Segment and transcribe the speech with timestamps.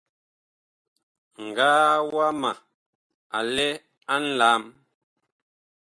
[1.45, 2.51] Ŋgaa wama
[3.37, 3.67] a lɛ
[4.13, 4.61] a nlam.